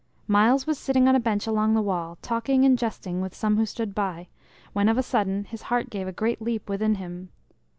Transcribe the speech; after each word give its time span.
Myles 0.27 0.65
was 0.65 0.79
sitting 0.79 1.07
on 1.07 1.13
a 1.15 1.19
bench 1.19 1.45
along 1.45 1.75
the 1.75 1.79
wall, 1.83 2.17
talking 2.23 2.65
and 2.65 2.75
jesting 2.75 3.21
with 3.21 3.35
some 3.35 3.57
who 3.57 3.67
stood 3.67 3.93
by, 3.93 4.29
when 4.73 4.89
of 4.89 4.97
a 4.97 5.03
sudden 5.03 5.43
his 5.43 5.61
heart 5.61 5.91
gave 5.91 6.07
a 6.07 6.11
great 6.11 6.41
leap 6.41 6.67
within 6.67 6.95
him. 6.95 7.29